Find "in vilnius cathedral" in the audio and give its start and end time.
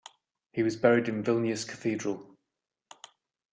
1.07-2.35